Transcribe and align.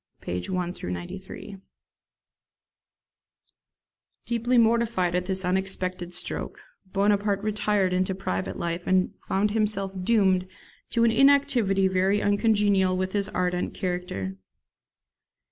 pp. 0.19 0.49
1 0.49 0.73
93.] 0.91 1.57
Deeply 4.25 4.57
mortified 4.57 5.13
at 5.13 5.27
this 5.27 5.45
unexpected 5.45 6.11
stroke, 6.11 6.59
Bonaparte 6.91 7.43
retired 7.43 7.93
into 7.93 8.15
private 8.15 8.57
life, 8.57 8.87
and 8.87 9.13
found 9.27 9.51
himself 9.51 9.91
doomed 10.03 10.47
to 10.89 11.03
an 11.03 11.11
inactivity 11.11 11.87
very 11.87 12.19
uncongenial 12.19 12.97
with 12.97 13.13
his 13.13 13.29
ardent 13.29 13.75
character. 13.75 14.37